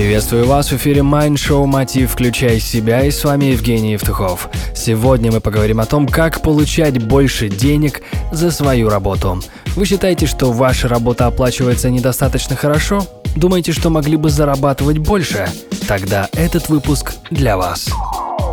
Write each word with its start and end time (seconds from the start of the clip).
Приветствую 0.00 0.46
вас 0.46 0.72
в 0.72 0.76
эфире 0.76 1.02
Mind 1.02 1.34
Show 1.34 1.66
Мотив 1.66 2.12
«Включай 2.12 2.58
себя» 2.58 3.04
и 3.04 3.10
с 3.10 3.22
вами 3.22 3.44
Евгений 3.44 3.92
Евтухов. 3.92 4.48
Сегодня 4.74 5.30
мы 5.30 5.42
поговорим 5.42 5.78
о 5.78 5.84
том, 5.84 6.08
как 6.08 6.40
получать 6.40 7.04
больше 7.04 7.50
денег 7.50 8.00
за 8.32 8.50
свою 8.50 8.88
работу. 8.88 9.42
Вы 9.76 9.84
считаете, 9.84 10.24
что 10.24 10.52
ваша 10.52 10.88
работа 10.88 11.26
оплачивается 11.26 11.90
недостаточно 11.90 12.56
хорошо? 12.56 13.06
Думаете, 13.36 13.72
что 13.72 13.90
могли 13.90 14.16
бы 14.16 14.30
зарабатывать 14.30 14.96
больше? 14.96 15.46
Тогда 15.86 16.30
этот 16.32 16.70
выпуск 16.70 17.12
для 17.30 17.58
вас. 17.58 17.90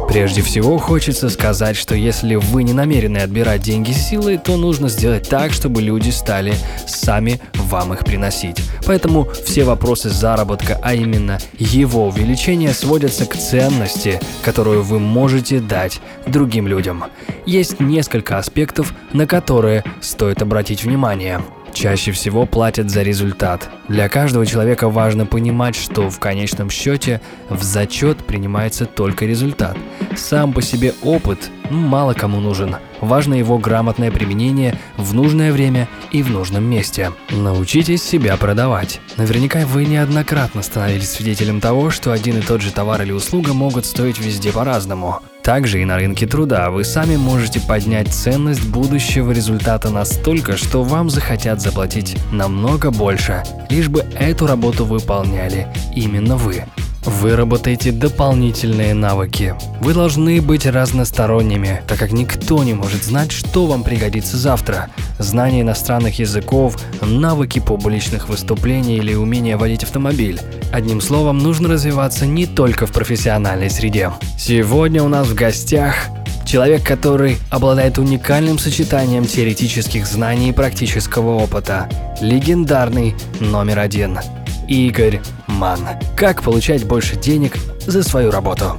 Прежде 0.08 0.42
всего, 0.42 0.78
хочется 0.78 1.30
сказать, 1.30 1.76
что 1.76 1.94
если 1.94 2.36
вы 2.36 2.64
не 2.64 2.74
намерены 2.74 3.18
отбирать 3.18 3.62
деньги 3.62 3.92
силой, 3.92 4.38
то 4.38 4.56
нужно 4.56 4.90
сделать 4.90 5.28
так, 5.28 5.52
чтобы 5.52 5.82
люди 5.82 6.10
стали 6.10 6.56
сами 6.88 7.42
вам 7.54 7.94
их 7.94 8.06
приносить. 8.06 8.58
Поэтому 8.86 9.26
все 9.46 9.64
вопросы 9.64 10.10
заработка, 10.10 10.80
а 10.82 10.96
именно 10.96 11.40
его 11.60 12.08
увеличения, 12.08 12.74
сводятся 12.74 13.26
к 13.26 13.36
ценности, 13.36 14.20
которую 14.44 14.82
вы 14.82 15.00
можете 15.00 15.60
дать 15.60 16.00
другим 16.26 16.68
людям. 16.68 17.04
Есть 17.46 17.80
несколько 17.80 18.38
аспектов, 18.38 18.94
на 19.12 19.28
которые 19.28 19.84
стоит 20.02 20.42
обратить 20.42 20.84
внимание– 20.84 21.42
чаще 21.78 22.12
всего 22.12 22.46
платят 22.46 22.90
за 22.90 23.04
результат. 23.04 23.70
Для 23.88 24.10
каждого 24.10 24.46
человека 24.46 24.90
важно 24.90 25.28
понимать, 25.28 25.76
что 25.76 26.10
в 26.10 26.20
конечном 26.20 26.72
счете 26.72 27.22
в 27.50 27.62
зачет 27.62 28.18
принимается 28.26 28.86
только 28.86 29.26
результат. 29.26 29.78
Сам 30.18 30.52
по 30.52 30.62
себе 30.62 30.94
опыт 31.04 31.52
мало 31.70 32.14
кому 32.14 32.40
нужен. 32.40 32.76
Важно 33.00 33.36
его 33.36 33.58
грамотное 33.60 34.12
применение 34.12 34.78
в 34.98 35.14
нужное 35.14 35.54
время 35.54 35.88
и 36.12 36.24
в 36.24 36.32
нужном 36.32 36.66
месте. 36.66 37.12
Научитесь 37.30 38.04
себя 38.04 38.36
продавать. 38.36 39.00
Наверняка 39.16 39.60
вы 39.66 39.86
неоднократно 39.86 40.64
становились 40.64 41.12
свидетелем 41.12 41.62
того, 41.62 41.92
что 41.92 42.12
один 42.12 42.40
и 42.40 42.42
тот 42.42 42.62
же 42.62 42.72
товар 42.72 43.04
или 43.04 43.12
услуга 43.12 43.54
могут 43.54 43.86
стоить 43.86 44.20
везде 44.20 44.52
по-разному. 44.52 45.20
Также 45.44 45.82
и 45.82 45.86
на 45.86 45.96
рынке 45.96 46.28
труда 46.28 46.72
вы 46.72 46.84
сами 46.84 47.16
можете 47.16 47.62
поднять 47.62 48.10
ценность 48.10 48.68
будущего 48.68 49.32
результата 49.32 49.90
настолько, 49.90 50.58
что 50.58 50.84
вам 50.84 51.10
захотят 51.10 51.62
заплатить 51.62 52.18
намного 52.34 52.92
больше, 52.92 53.44
лишь 53.70 53.88
бы 53.88 54.02
эту 54.20 54.46
работу 54.48 54.84
выполняли 54.84 55.68
именно 55.96 56.36
вы. 56.36 56.66
Выработайте 57.08 57.94
дополнительные 57.94 58.94
навыки. 58.94 59.56
Вы 59.80 59.94
должны 59.94 60.42
быть 60.42 60.66
разносторонними, 60.66 61.82
так 61.88 61.98
как 61.98 62.12
никто 62.12 62.62
не 62.66 62.74
может 62.74 63.02
знать, 63.02 63.32
что 63.32 63.66
вам 63.66 63.84
пригодится 63.84 64.36
завтра. 64.36 64.90
Знание 65.18 65.62
иностранных 65.62 66.20
языков, 66.20 66.76
навыки 67.02 67.60
публичных 67.60 68.28
выступлений 68.28 68.98
или 68.98 69.14
умение 69.14 69.56
водить 69.56 69.84
автомобиль. 69.84 70.42
Одним 70.74 71.00
словом, 71.00 71.38
нужно 71.38 71.70
развиваться 71.70 72.26
не 72.26 72.46
только 72.46 72.86
в 72.86 72.92
профессиональной 72.92 73.70
среде. 73.70 74.12
Сегодня 74.38 75.02
у 75.02 75.08
нас 75.08 75.28
в 75.28 75.34
гостях 75.34 75.96
Человек, 76.46 76.84
который 76.84 77.40
обладает 77.50 77.98
уникальным 77.98 78.58
сочетанием 78.58 79.26
теоретических 79.26 80.08
знаний 80.08 80.50
и 80.50 80.54
практического 80.54 81.36
опыта. 81.44 81.90
Легендарный 82.22 83.16
номер 83.42 83.80
один. 83.80 84.18
Игорь 84.68 85.22
Ман. 85.48 85.80
Как 86.18 86.44
получать 86.44 86.86
больше 86.86 87.16
денег 87.16 87.56
за 87.86 88.04
свою 88.04 88.32
работу? 88.32 88.78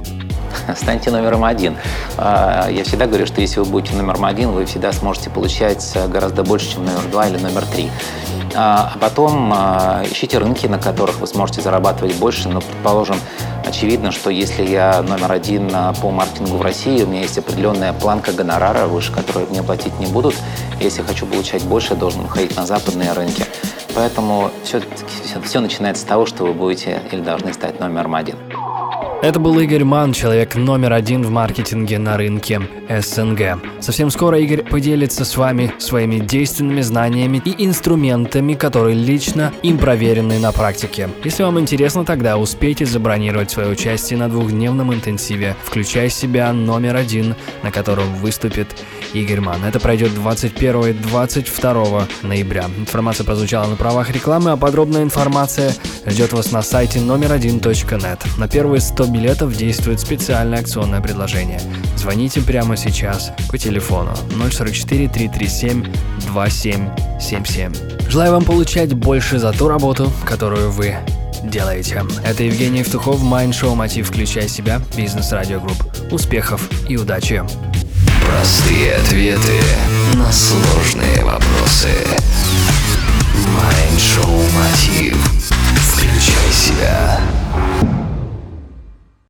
Станьте 0.75 1.09
номером 1.09 1.43
один. 1.43 1.77
А, 2.17 2.69
я 2.69 2.83
всегда 2.83 3.07
говорю, 3.07 3.25
что 3.25 3.41
если 3.41 3.59
вы 3.59 3.65
будете 3.65 3.95
номером 3.95 4.25
один, 4.25 4.51
вы 4.51 4.65
всегда 4.65 4.91
сможете 4.91 5.31
получать 5.31 5.97
гораздо 6.09 6.43
больше, 6.43 6.73
чем 6.73 6.85
номер 6.85 7.01
два 7.11 7.27
или 7.27 7.37
номер 7.37 7.65
три. 7.65 7.89
А, 8.55 8.91
а 8.93 8.97
потом 8.99 9.51
а, 9.51 10.03
ищите 10.09 10.37
рынки, 10.37 10.67
на 10.67 10.77
которых 10.77 11.19
вы 11.19 11.27
сможете 11.27 11.61
зарабатывать 11.61 12.15
больше. 12.15 12.49
Но, 12.49 12.61
предположим, 12.61 13.17
очевидно, 13.65 14.11
что 14.11 14.29
если 14.29 14.63
я 14.63 15.01
номер 15.01 15.31
один 15.31 15.71
по 16.01 16.11
маркетингу 16.11 16.57
в 16.57 16.61
России, 16.61 17.03
у 17.03 17.07
меня 17.07 17.21
есть 17.21 17.37
определенная 17.37 17.93
планка 17.93 18.31
гонорара, 18.31 18.85
выше 18.85 19.11
которой 19.11 19.47
мне 19.49 19.63
платить 19.63 19.99
не 19.99 20.05
будут. 20.05 20.35
Если 20.79 21.01
хочу 21.01 21.25
получать 21.25 21.63
больше, 21.63 21.93
я 21.93 21.99
должен 21.99 22.25
уходить 22.25 22.55
на 22.55 22.67
западные 22.67 23.13
рынки. 23.13 23.45
Поэтому 23.99 24.49
все, 24.63 24.79
все, 25.25 25.41
все 25.41 25.59
начинается 25.59 26.03
с 26.03 26.05
того, 26.05 26.25
что 26.25 26.45
вы 26.45 26.53
будете 26.53 27.01
или 27.11 27.19
должны 27.19 27.51
стать 27.51 27.81
номером 27.81 28.15
один. 28.15 28.37
Это 29.21 29.37
был 29.37 29.59
Игорь 29.59 29.83
Ман, 29.83 30.13
человек 30.13 30.55
номер 30.55 30.93
один 30.93 31.23
в 31.23 31.29
маркетинге 31.29 31.99
на 31.99 32.15
рынке 32.15 32.61
СНГ. 32.87 33.61
Совсем 33.81 34.09
скоро 34.09 34.39
Игорь 34.39 34.63
поделится 34.63 35.25
с 35.25 35.35
вами 35.35 35.73
своими 35.79 36.19
действенными 36.19 36.79
знаниями 36.79 37.41
и 37.43 37.65
инструментами, 37.65 38.53
которые 38.53 38.95
лично 38.95 39.51
им 39.61 39.77
проверены 39.77 40.39
на 40.39 40.53
практике. 40.53 41.09
Если 41.25 41.43
вам 41.43 41.59
интересно, 41.59 42.05
тогда 42.05 42.37
успейте 42.37 42.85
забронировать 42.85 43.51
свое 43.51 43.67
участие 43.67 44.17
на 44.17 44.29
двухдневном 44.29 44.93
интенсиве, 44.93 45.57
включая 45.65 46.07
себя 46.07 46.53
номер 46.53 46.95
один, 46.95 47.35
на 47.61 47.71
котором 47.71 48.15
выступит 48.15 48.69
Игорь 49.13 49.39
Манн. 49.39 49.63
Это 49.65 49.79
пройдет 49.79 50.13
21 50.13 50.85
и 50.85 50.93
22 50.93 52.07
ноября. 52.23 52.65
Информация 52.77 53.25
прозвучала 53.25 53.67
на 53.67 53.75
правах 53.75 54.11
рекламы, 54.11 54.51
а 54.51 54.57
подробная 54.57 55.03
информация 55.03 55.73
ждет 56.05 56.33
вас 56.33 56.51
на 56.51 56.61
сайте 56.61 56.99
номер 56.99 57.33
один 57.33 57.55
.net. 57.59 58.19
На 58.37 58.47
первые 58.47 58.81
100 58.81 59.05
билетов 59.07 59.55
действует 59.55 59.99
специальное 59.99 60.59
акционное 60.59 61.01
предложение. 61.01 61.59
Звоните 61.97 62.41
прямо 62.41 62.77
сейчас 62.77 63.31
по 63.49 63.57
телефону 63.57 64.13
044 64.51 65.07
337 65.09 65.85
2777. 66.33 67.73
Желаю 68.09 68.31
вам 68.33 68.43
получать 68.43 68.93
больше 68.93 69.39
за 69.39 69.51
ту 69.51 69.67
работу, 69.67 70.11
которую 70.25 70.71
вы 70.71 70.95
делаете. 71.43 72.03
Это 72.23 72.43
Евгений 72.43 72.79
Евтухов, 72.79 73.21
Mind 73.21 73.51
Show 73.51 73.75
Мотив 73.75 74.09
«Включай 74.09 74.47
себя», 74.49 74.81
Бизнес 74.95 75.31
Радио 75.31 75.59
Групп. 75.59 75.83
Успехов 76.11 76.69
и 76.87 76.97
удачи! 76.97 77.43
Простые 78.25 78.95
ответы 78.95 79.61
на 80.13 80.31
сложные 80.31 81.23
вопросы. 81.23 81.89
Моя 83.47 83.78